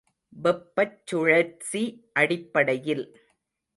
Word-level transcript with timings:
வெப்பச் 0.33 0.95
சுழற்சி 1.05 1.83
அடிப்படையில். 2.13 3.05